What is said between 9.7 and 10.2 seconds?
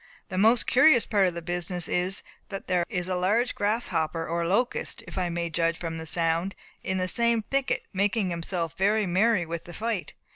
fight.